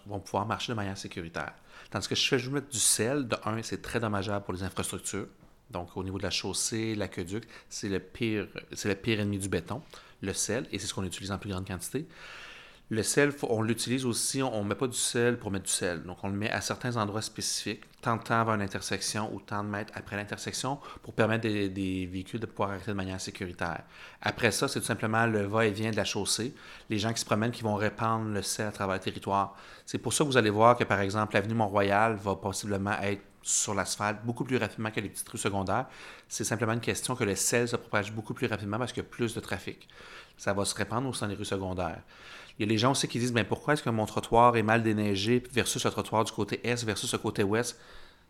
vont 0.06 0.20
pouvoir 0.22 0.46
marcher 0.46 0.72
de 0.72 0.78
manière 0.78 0.98
sécuritaire. 0.98 1.52
Tandis 1.90 2.08
que 2.08 2.16
je 2.16 2.26
fais 2.26 2.40
juste 2.40 2.54
mettre 2.54 2.70
du 2.70 2.80
sel, 2.80 3.28
de 3.28 3.36
un, 3.44 3.62
c'est 3.62 3.82
très 3.82 4.00
dommageable 4.00 4.46
pour 4.46 4.54
les 4.54 4.64
infrastructures. 4.64 5.28
Donc, 5.70 5.98
au 5.98 6.06
niveau 6.06 6.18
de 6.18 6.24
la 6.24 6.30
chaussée, 6.30 6.96
l'aqueduc, 6.96 7.44
c'est 7.68 7.90
le 7.90 8.00
pire, 8.00 8.48
c'est 8.72 8.88
le 8.88 8.96
pire 8.96 9.20
ennemi 9.20 9.40
du 9.40 9.50
béton, 9.50 9.82
le 10.22 10.32
sel, 10.32 10.70
et 10.72 10.80
c'est 10.80 10.88
ce 10.88 10.94
qu'on 10.94 11.04
utilise 11.04 11.34
en 11.34 11.38
plus 11.38 11.50
grande 11.50 11.68
quantité. 11.68 12.08
Le 12.94 13.04
sel, 13.04 13.32
on 13.44 13.62
l'utilise 13.62 14.06
aussi, 14.06 14.44
on 14.44 14.66
ne 14.66 14.68
met 14.68 14.76
pas 14.76 14.86
du 14.86 14.98
sel 14.98 15.40
pour 15.40 15.50
mettre 15.50 15.64
du 15.64 15.72
sel. 15.72 16.04
Donc, 16.04 16.18
on 16.24 16.28
le 16.28 16.36
met 16.36 16.52
à 16.52 16.60
certains 16.60 16.98
endroits 16.98 17.22
spécifiques, 17.22 17.84
tant 18.02 18.18
de 18.18 18.22
temps 18.22 18.42
avant 18.42 18.58
l'intersection 18.58 19.34
ou 19.34 19.40
tant 19.40 19.64
de 19.64 19.70
mètres 19.70 19.94
après 19.96 20.18
l'intersection 20.18 20.78
pour 21.02 21.14
permettre 21.14 21.48
des, 21.48 22.06
véhicules 22.12 22.42
de 22.42 22.46
pouvoir 22.46 22.72
arrêter 22.72 22.92
de 22.92 22.98
manière 22.98 23.22
sécuritaire. 23.22 23.84
Après 24.22 24.52
ça, 24.52 24.68
c'est 24.68 24.82
tout 24.82 24.86
simplement 24.86 25.26
le 25.26 25.44
va-et-vient 25.44 25.92
de 25.92 25.96
la 25.96 26.04
chaussée. 26.04 26.54
Les 26.90 27.00
gens 27.00 27.14
qui 27.14 27.22
se 27.22 27.26
promènent 27.26 27.52
qui 27.52 27.64
vont 27.64 27.76
répandre 27.76 28.30
le 28.30 28.42
sel 28.42 28.68
à 28.68 28.72
travers 28.74 28.96
le 28.96 29.02
territoire. 29.02 29.56
C'est 29.86 29.98
pour 29.98 30.12
ça 30.12 30.26
que 30.26 30.30
vous 30.30 30.38
allez 30.38 30.50
voir 30.50 30.76
que, 30.76 30.84
par 30.84 31.00
exemple, 31.00 31.36
l'avenue 31.36 31.54
Mont-Royal 31.54 32.16
va 32.16 32.36
possiblement 32.36 33.00
être 33.02 33.22
sur 33.42 33.74
l'asphalte 33.74 34.24
beaucoup 34.24 34.44
plus 34.44 34.58
rapidement 34.58 34.92
que 34.92 35.00
les 35.00 35.10
petites 35.10 35.28
rues 35.30 35.38
secondaires. 35.38 35.88
C'est 36.28 36.44
simplement 36.44 36.74
une 36.74 36.82
question 36.82 37.16
que 37.16 37.24
le 37.24 37.36
sel 37.36 37.68
se 37.68 37.76
propage 37.76 38.12
beaucoup 38.12 38.34
plus 38.34 38.48
rapidement 38.48 38.78
parce 38.78 38.94
qu'il 38.94 39.04
y 39.04 39.06
a 39.06 39.10
plus 39.10 39.34
de 39.34 39.40
trafic. 39.40 39.88
Ça 40.38 40.54
va 40.54 40.66
se 40.66 40.76
répandre 40.76 41.08
au 41.08 41.14
sein 41.14 41.28
des 41.28 41.36
rues 41.36 41.46
secondaires. 41.46 42.02
Il 42.58 42.66
y 42.66 42.70
a 42.70 42.72
les 42.72 42.78
gens 42.78 42.92
aussi 42.92 43.08
qui 43.08 43.20
disent 43.20 43.34
ben, 43.34 43.46
pourquoi 43.46 43.74
est-ce 43.74 43.84
que 43.84 43.90
mon 43.90 44.06
trottoir 44.06 44.56
est 44.58 44.64
mal 44.64 44.84
déneigé 44.84 45.44
versus 45.52 45.84
le 45.84 45.92
trottoir 45.92 46.24
du 46.24 46.32
côté 46.32 46.66
est 46.68 46.84
versus 46.84 47.12
le 47.12 47.20
côté 47.20 47.44
ouest? 47.44 47.80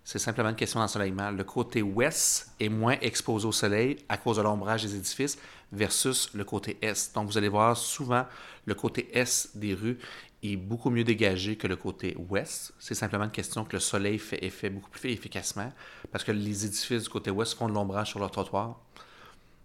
C'est 0.03 0.19
simplement 0.19 0.49
une 0.49 0.55
question 0.55 0.79
d'ensoleillement. 0.79 1.29
Le 1.29 1.43
côté 1.43 1.81
ouest 1.81 2.51
est 2.59 2.69
moins 2.69 2.97
exposé 3.01 3.47
au 3.47 3.51
soleil 3.51 3.97
à 4.09 4.17
cause 4.17 4.37
de 4.37 4.41
l'ombrage 4.41 4.83
des 4.83 4.95
édifices 4.95 5.37
versus 5.71 6.29
le 6.33 6.43
côté 6.43 6.77
est. 6.81 7.13
Donc 7.13 7.27
vous 7.27 7.37
allez 7.37 7.49
voir 7.49 7.77
souvent 7.77 8.25
le 8.65 8.73
côté 8.73 9.15
est 9.15 9.55
des 9.55 9.73
rues 9.73 9.99
est 10.43 10.55
beaucoup 10.55 10.89
mieux 10.89 11.03
dégagé 11.03 11.55
que 11.55 11.67
le 11.67 11.75
côté 11.75 12.15
ouest. 12.29 12.73
C'est 12.79 12.95
simplement 12.95 13.25
une 13.25 13.31
question 13.31 13.63
que 13.63 13.73
le 13.73 13.79
soleil 13.79 14.17
fait 14.17 14.43
effet 14.43 14.69
beaucoup 14.69 14.89
plus 14.89 15.11
efficacement 15.11 15.71
parce 16.11 16.23
que 16.23 16.31
les 16.31 16.65
édifices 16.65 17.03
du 17.03 17.09
côté 17.09 17.31
ouest 17.31 17.53
font 17.57 17.69
de 17.69 17.73
l'ombrage 17.73 18.09
sur 18.09 18.19
leur 18.19 18.31
trottoir. 18.31 18.79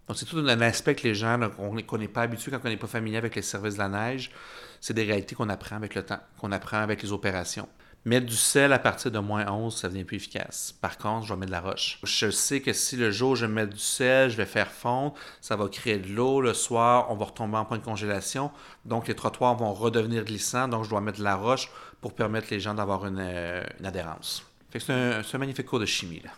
Donc, 0.07 0.17
c'est 0.17 0.25
tout 0.25 0.37
un 0.37 0.61
aspect 0.61 0.95
que 0.95 1.03
les 1.03 1.15
gens, 1.15 1.37
qu'on 1.85 1.97
n'est 1.97 2.07
pas 2.07 2.21
habitué 2.21 2.49
quand 2.51 2.59
on 2.63 2.69
n'est 2.69 2.77
pas 2.77 2.87
familier 2.87 3.17
avec 3.17 3.35
les 3.35 3.41
services 3.41 3.73
de 3.73 3.79
la 3.79 3.89
neige, 3.89 4.31
c'est 4.79 4.93
des 4.93 5.03
réalités 5.03 5.35
qu'on 5.35 5.49
apprend 5.49 5.75
avec 5.75 5.95
le 5.95 6.03
temps, 6.03 6.19
qu'on 6.39 6.51
apprend 6.53 6.77
avec 6.77 7.03
les 7.03 7.11
opérations. 7.11 7.67
Mettre 8.05 8.25
du 8.25 8.35
sel 8.35 8.71
à 8.71 8.79
partir 8.79 9.11
de 9.11 9.19
moins 9.19 9.51
11, 9.51 9.75
ça 9.75 9.89
devient 9.89 10.05
plus 10.05 10.15
efficace. 10.15 10.73
Par 10.81 10.97
contre, 10.97 11.25
je 11.25 11.33
vais 11.33 11.39
mettre 11.39 11.51
de 11.51 11.55
la 11.57 11.61
roche. 11.61 11.99
Je 12.03 12.29
sais 12.29 12.61
que 12.61 12.71
si 12.71 12.95
le 12.95 13.11
jour 13.11 13.35
je 13.35 13.45
vais 13.45 13.51
mettre 13.51 13.73
du 13.73 13.79
sel, 13.79 14.29
je 14.29 14.37
vais 14.37 14.45
faire 14.45 14.71
fondre, 14.71 15.13
ça 15.41 15.57
va 15.57 15.67
créer 15.67 15.97
de 15.97 16.07
l'eau. 16.07 16.39
Le 16.39 16.53
soir, 16.53 17.07
on 17.11 17.15
va 17.15 17.25
retomber 17.25 17.57
en 17.57 17.65
point 17.65 17.77
de 17.77 17.83
congélation. 17.83 18.51
Donc, 18.85 19.07
les 19.07 19.15
trottoirs 19.15 19.55
vont 19.55 19.73
redevenir 19.73 20.23
glissants. 20.23 20.69
Donc, 20.69 20.85
je 20.85 20.89
dois 20.89 21.01
mettre 21.01 21.19
de 21.19 21.23
la 21.23 21.35
roche 21.35 21.69
pour 21.99 22.13
permettre 22.13 22.47
les 22.51 22.59
gens 22.59 22.73
d'avoir 22.73 23.05
une, 23.05 23.19
euh, 23.19 23.63
adhérence. 23.83 24.45
c'est 24.71 24.89
un, 24.91 25.21
un, 25.21 25.37
magnifique 25.37 25.65
cours 25.65 25.79
de 25.79 25.85
chimie. 25.85 26.21
Là. 26.23 26.31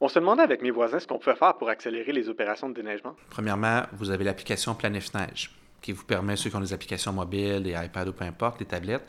On 0.00 0.08
se 0.08 0.18
demandait 0.18 0.42
avec 0.42 0.62
mes 0.62 0.70
voisins 0.70 1.00
ce 1.00 1.06
qu'on 1.06 1.18
pouvait 1.18 1.36
faire 1.36 1.56
pour 1.56 1.70
accélérer 1.70 2.12
les 2.12 2.28
opérations 2.28 2.68
de 2.68 2.74
déneigement. 2.74 3.16
Premièrement, 3.30 3.82
vous 3.94 4.10
avez 4.10 4.24
l'application 4.24 4.74
Planif 4.74 5.12
Neige 5.14 5.50
qui 5.80 5.92
vous 5.92 6.04
permet, 6.04 6.36
ceux 6.36 6.50
qui 6.50 6.56
ont 6.56 6.60
des 6.60 6.72
applications 6.72 7.12
mobiles, 7.12 7.62
les 7.62 7.72
iPads 7.72 8.08
ou 8.08 8.12
peu 8.12 8.24
importe, 8.24 8.58
les 8.58 8.66
tablettes, 8.66 9.06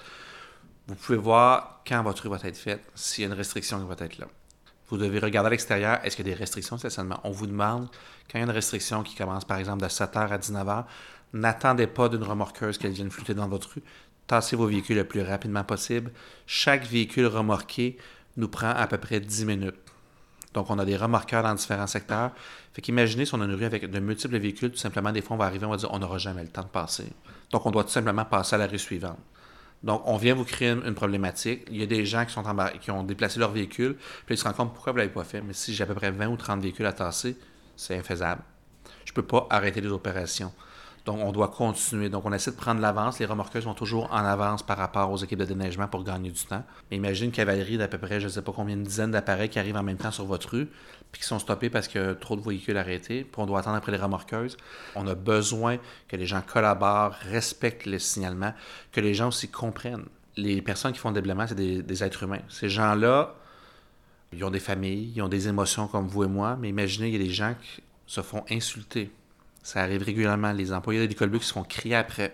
vous 0.88 0.96
pouvez 0.96 1.17
voir 1.17 1.82
quand 1.86 2.01
votre 2.03 2.24
rue 2.24 2.29
va 2.29 2.39
être 2.48 2.58
faite, 2.58 2.82
s'il 2.96 3.24
y 3.24 3.25
a 3.25 3.27
une 3.27 3.38
restriction 3.38 3.79
qui 3.79 3.88
va 3.88 4.06
être 4.06 4.17
là. 4.17 4.27
Vous 4.89 4.98
devez 4.98 5.20
regarder 5.20 5.48
à 5.48 5.50
l'extérieur, 5.50 6.00
est-ce 6.03 6.15
qu'il 6.15 6.25
y 6.25 6.32
a 6.32 6.34
des 6.34 6.39
restrictions 6.39 6.77
stationnement? 6.77 7.20
On 7.25 7.32
vous 7.32 7.46
demande, 7.46 7.88
quand 8.32 8.36
il 8.36 8.38
y 8.38 8.41
a 8.41 8.46
une 8.46 8.51
restriction 8.51 9.03
qui 9.03 9.15
commence 9.15 9.44
par 9.44 9.58
exemple 9.58 9.84
de 9.84 9.89
7h 9.89 10.29
à 10.29 10.38
19h, 10.38 10.86
n'attendez 11.34 11.88
pas 11.88 12.08
d'une 12.08 12.24
remorqueuse 12.24 12.77
qu'elle 12.77 12.94
vienne 12.94 13.12
flotter 13.12 13.34
dans 13.34 13.50
votre 13.50 13.74
rue. 13.75 13.84
Tassez 14.27 14.56
vos 14.56 14.67
véhicules 14.67 14.96
le 14.96 15.03
plus 15.03 15.22
rapidement 15.22 15.63
possible. 15.65 16.12
Chaque 16.46 16.86
véhicule 16.86 17.27
remorqué 17.27 17.98
nous 18.38 18.48
prend 18.48 18.70
à 18.70 18.88
peu 18.88 18.98
près 18.98 19.20
10 19.20 19.46
minutes. 19.46 19.75
Donc, 20.53 20.70
on 20.70 20.79
a 20.79 20.86
des 20.86 20.96
remorqueurs 20.96 21.44
dans 21.44 21.53
différents 21.53 21.88
secteurs. 21.88 22.32
Fait 22.74 22.82
qu'imaginez 22.82 23.25
si 23.25 23.36
on 23.36 23.41
a 23.41 23.46
une 23.46 23.53
rue 23.53 23.65
avec 23.65 23.89
de 23.89 24.00
multiples 24.00 24.38
véhicules, 24.38 24.72
tout 24.72 24.77
simplement, 24.77 25.12
des 25.12 25.22
fois, 25.22 25.36
on 25.36 25.39
va 25.39 25.46
arriver, 25.46 25.65
on 25.65 25.70
va 25.70 25.77
dire, 25.77 25.89
on 25.91 26.00
n'aura 26.00 26.17
jamais 26.17 26.44
le 26.44 26.50
temps 26.50 26.63
de 26.63 26.67
passer. 26.67 27.08
Donc, 27.51 27.65
on 27.65 27.72
doit 27.72 27.84
tout 27.84 27.89
simplement 27.89 28.25
passer 28.25 28.56
à 28.56 28.58
la 28.58 28.67
rue 28.67 28.79
suivante. 28.79 29.20
Donc, 29.84 30.02
on 30.06 30.18
vient 30.18 30.34
vous 30.34 30.44
créer 30.44 30.70
une, 30.70 30.96
problématique. 30.96 31.68
Il 31.70 31.78
y 31.78 31.84
a 31.84 31.86
des 31.86 32.06
gens 32.06 32.26
qui, 32.26 32.34
qui 32.80 32.92
ont 32.92 33.04
déplacé 33.04 33.40
leur 33.40 33.52
véhicule, 33.52 33.96
puis 34.26 34.36
ils 34.36 34.38
se 34.38 34.44
rendent 34.44 34.56
compte 34.56 34.74
pourquoi 34.74 34.92
vous 34.92 34.98
ne 34.98 35.04
l'avez 35.04 35.14
pas 35.14 35.24
fait. 35.24 35.42
Mais 35.42 35.54
si 35.54 35.74
j'ai 35.74 35.84
à 35.84 35.88
peu 35.88 35.94
près 35.94 36.12
20 36.12 36.28
ou 36.28 36.38
30 36.38 36.62
véhicules 36.62 36.86
à 36.86 36.94
tasser, 36.94 37.38
c'est 37.76 37.98
infaisable. 37.98 38.42
Je 39.06 39.12
ne 39.12 39.16
peux 39.16 39.24
pas 39.24 39.48
arrêter 39.50 39.82
les 39.82 39.90
opérations. 39.90 40.52
Donc, 41.08 41.20
on 41.22 41.32
doit 41.32 41.48
continuer. 41.48 42.10
Donc, 42.10 42.26
on 42.26 42.34
essaie 42.34 42.52
de 42.52 42.58
prendre 42.58 42.82
l'avance. 42.82 43.18
Les 43.18 43.26
remorqueuses 43.26 43.64
sont 43.64 43.74
toujours 43.74 44.12
en 44.12 44.26
avance 44.26 44.62
par 44.62 44.78
rapport 44.78 45.10
aux 45.10 45.16
équipes 45.16 45.40
de 45.40 45.46
déneigement 45.46 45.88
pour 45.88 46.04
gagner 46.04 46.32
du 46.32 46.44
temps. 46.44 46.66
Mais 46.92 46.98
imagine 46.98 47.28
une 47.28 47.32
cavalerie 47.32 47.78
d'à 47.78 47.88
peu 47.88 47.98
près, 47.98 48.20
je 48.20 48.26
ne 48.26 48.30
sais 48.30 48.42
pas 48.42 48.52
combien 48.52 48.76
de 48.76 48.82
dizaines 48.82 49.12
d'appareils 49.12 49.48
qui 49.48 49.58
arrivent 49.58 49.78
en 49.78 49.84
même 49.84 49.96
temps 49.96 50.12
sur 50.12 50.26
votre 50.26 50.50
rue, 50.50 50.68
puis 51.14 51.22
qui 51.22 51.26
sont 51.26 51.40
stoppés 51.40 51.70
parce 51.70 51.88
que 51.88 52.12
trop 52.12 52.36
de 52.36 52.42
véhicules 52.42 52.76
arrêtés, 52.76 53.24
puis 53.24 53.42
on 53.42 53.46
doit 53.46 53.62
attendre 53.62 53.78
après 53.78 53.94
les 53.94 53.98
remorqueuses. 53.98 54.58
On 54.96 55.08
a 55.08 55.16
besoin 55.16 55.78
que 56.10 56.18
les 56.18 56.26
gens 56.26 56.42
collaborent, 56.46 57.16
respectent 57.32 57.86
les 57.86 58.00
signalements, 58.00 58.54
que 58.92 59.00
les 59.00 59.14
gens 59.14 59.30
aussi 59.30 59.48
comprennent. 59.48 60.08
Les 60.36 60.62
personnes 60.62 60.92
qui 60.92 61.00
font 61.00 61.10
le 61.10 61.16
déblaiement, 61.16 61.48
c'est 61.48 61.56
des, 61.56 61.84
des 61.84 62.04
êtres 62.04 62.24
humains. 62.24 62.42
Ces 62.50 62.68
gens-là, 62.68 63.34
ils 64.34 64.44
ont 64.44 64.52
des 64.52 64.60
familles, 64.60 65.14
ils 65.16 65.22
ont 65.22 65.30
des 65.30 65.48
émotions 65.48 65.88
comme 65.88 66.10
vous 66.10 66.26
et 66.26 66.28
moi, 66.28 66.58
mais 66.60 66.68
imaginez, 66.68 67.08
il 67.08 67.14
y 67.14 67.16
a 67.16 67.24
des 67.26 67.34
gens 67.34 67.56
qui 67.62 67.82
se 68.08 68.20
font 68.20 68.44
insulter 68.52 69.10
ça 69.64 69.82
arrive 69.82 70.04
régulièrement. 70.04 70.52
Les 70.52 70.72
employés 70.74 71.02
de 71.02 71.06
l'école 71.08 71.32
qui 71.32 71.46
se 71.46 71.54
font 71.54 71.64
crier 71.64 71.96
après. 71.96 72.34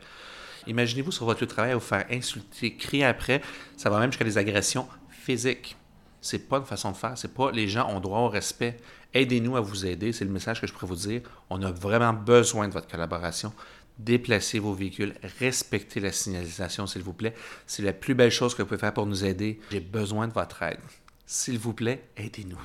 Imaginez-vous 0.67 1.11
sur 1.11 1.25
votre 1.25 1.41
lieu 1.41 1.47
de 1.47 1.51
travail 1.51 1.73
vous 1.73 1.79
faire 1.79 2.05
insulter, 2.09 2.75
crier 2.75 3.05
après. 3.05 3.41
Ça 3.77 3.89
va 3.89 3.99
même 3.99 4.11
jusqu'à 4.11 4.25
des 4.25 4.37
agressions 4.37 4.87
physiques. 5.09 5.75
C'est 6.21 6.47
pas 6.47 6.57
une 6.57 6.65
façon 6.65 6.91
de 6.91 6.95
faire. 6.95 7.17
C'est 7.17 7.33
pas 7.33 7.51
les 7.51 7.67
gens 7.67 7.89
ont 7.89 7.99
droit 7.99 8.19
au 8.19 8.29
respect. 8.29 8.77
Aidez-nous 9.13 9.57
à 9.57 9.61
vous 9.61 9.85
aider. 9.85 10.13
C'est 10.13 10.25
le 10.25 10.31
message 10.31 10.61
que 10.61 10.67
je 10.67 10.73
pourrais 10.73 10.87
vous 10.87 10.95
dire. 10.95 11.21
On 11.49 11.61
a 11.61 11.71
vraiment 11.71 12.13
besoin 12.13 12.67
de 12.67 12.73
votre 12.73 12.87
collaboration. 12.87 13.51
Déplacez 13.99 14.57
vos 14.59 14.73
véhicules, 14.73 15.13
respectez 15.39 15.99
la 15.99 16.11
signalisation, 16.11 16.87
s'il 16.87 17.03
vous 17.03 17.13
plaît. 17.13 17.35
C'est 17.67 17.83
la 17.83 17.93
plus 17.93 18.15
belle 18.15 18.31
chose 18.31 18.55
que 18.55 18.63
vous 18.63 18.67
pouvez 18.67 18.79
faire 18.79 18.93
pour 18.93 19.05
nous 19.05 19.23
aider. 19.23 19.59
J'ai 19.71 19.81
besoin 19.81 20.27
de 20.27 20.33
votre 20.33 20.63
aide. 20.63 20.79
S'il 21.27 21.59
vous 21.59 21.73
plaît, 21.73 22.03
aidez-nous. 22.17 22.59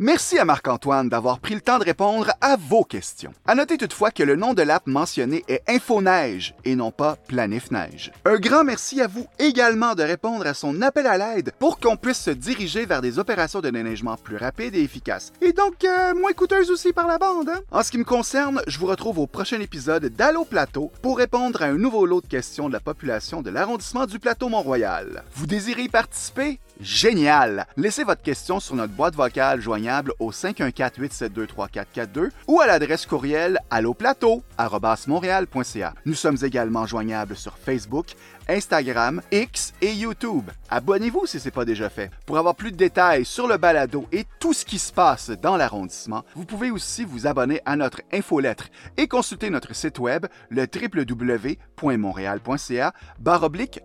Merci 0.00 0.40
à 0.40 0.44
Marc-Antoine 0.44 1.08
d'avoir 1.08 1.38
pris 1.38 1.54
le 1.54 1.60
temps 1.60 1.78
de 1.78 1.84
répondre 1.84 2.32
à 2.40 2.56
vos 2.56 2.82
questions. 2.82 3.32
À 3.46 3.54
noter 3.54 3.78
toutefois 3.78 4.10
que 4.10 4.24
le 4.24 4.34
nom 4.34 4.52
de 4.52 4.62
l'app 4.62 4.88
mentionné 4.88 5.44
est 5.46 5.62
InfoNeige 5.68 6.56
et 6.64 6.74
non 6.74 6.90
pas 6.90 7.14
Planif 7.28 7.70
Neige. 7.70 8.10
Un 8.24 8.34
grand 8.38 8.64
merci 8.64 9.00
à 9.00 9.06
vous 9.06 9.28
également 9.38 9.94
de 9.94 10.02
répondre 10.02 10.48
à 10.48 10.54
son 10.54 10.82
appel 10.82 11.06
à 11.06 11.16
l'aide 11.16 11.52
pour 11.60 11.78
qu'on 11.78 11.96
puisse 11.96 12.18
se 12.18 12.32
diriger 12.32 12.86
vers 12.86 13.02
des 13.02 13.20
opérations 13.20 13.60
de 13.60 13.70
déneigement 13.70 14.16
plus 14.16 14.36
rapides 14.36 14.74
et 14.74 14.82
efficaces. 14.82 15.32
Et 15.40 15.52
donc 15.52 15.84
euh, 15.84 16.12
moins 16.14 16.32
coûteuses 16.32 16.72
aussi 16.72 16.92
par 16.92 17.06
la 17.06 17.18
bande. 17.18 17.50
Hein? 17.50 17.60
En 17.70 17.84
ce 17.84 17.92
qui 17.92 17.98
me 17.98 18.04
concerne, 18.04 18.62
je 18.66 18.80
vous 18.80 18.86
retrouve 18.86 19.20
au 19.20 19.28
prochain 19.28 19.60
épisode 19.60 20.06
d'Allo 20.06 20.44
Plateau 20.44 20.90
pour 21.02 21.18
répondre 21.18 21.62
à 21.62 21.66
un 21.66 21.78
nouveau 21.78 22.04
lot 22.04 22.20
de 22.20 22.26
questions 22.26 22.66
de 22.66 22.72
la 22.72 22.80
population 22.80 23.42
de 23.42 23.50
l'arrondissement 23.50 24.06
du 24.06 24.18
Plateau 24.18 24.48
Mont-Royal. 24.48 25.22
Vous 25.36 25.46
désirez 25.46 25.82
y 25.82 25.88
participer? 25.88 26.58
Génial! 26.80 27.66
Laissez 27.76 28.02
votre 28.02 28.22
question 28.22 28.58
sur 28.58 28.74
notre 28.74 28.92
boîte 28.92 29.14
vocale 29.14 29.60
joignable 29.60 30.12
au 30.18 30.32
514-872-3442 30.32 32.30
ou 32.48 32.60
à 32.60 32.66
l'adresse 32.66 33.06
courriel 33.06 33.60
alloplateau.montréal.ca. 33.70 35.94
Nous 36.04 36.14
sommes 36.14 36.38
également 36.42 36.84
joignables 36.86 37.36
sur 37.36 37.56
Facebook, 37.56 38.16
Instagram, 38.48 39.22
X 39.30 39.72
et 39.80 39.92
YouTube. 39.92 40.50
Abonnez-vous 40.68 41.26
si 41.26 41.38
ce 41.38 41.44
n'est 41.44 41.52
pas 41.52 41.64
déjà 41.64 41.88
fait. 41.88 42.10
Pour 42.26 42.38
avoir 42.38 42.56
plus 42.56 42.72
de 42.72 42.76
détails 42.76 43.24
sur 43.24 43.46
le 43.46 43.56
balado 43.56 44.08
et 44.10 44.24
tout 44.40 44.52
ce 44.52 44.64
qui 44.64 44.80
se 44.80 44.92
passe 44.92 45.30
dans 45.30 45.56
l'arrondissement, 45.56 46.24
vous 46.34 46.44
pouvez 46.44 46.72
aussi 46.72 47.04
vous 47.04 47.28
abonner 47.28 47.60
à 47.66 47.76
notre 47.76 48.00
infolettre 48.12 48.66
et 48.96 49.06
consulter 49.06 49.48
notre 49.48 49.76
site 49.76 50.00
web 50.00 50.26
le 50.50 50.66
www.montréal.ca 50.66 52.92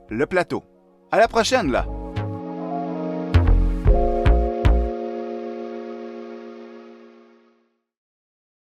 le 0.10 0.26
plateau. 0.26 0.64
À 1.12 1.18
la 1.18 1.28
prochaine! 1.28 1.72